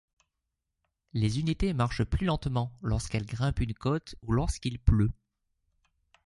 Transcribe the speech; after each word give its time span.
Les 1.13 1.37
unités 1.39 1.73
marchent 1.73 2.03
plus 2.05 2.25
lentement 2.25 2.75
lorsqu'elles 2.81 3.27
grimpent 3.27 3.59
une 3.59 3.75
côte 3.75 4.15
ou 4.23 4.31
lorsqu'il 4.33 4.79
pleut. 4.79 5.11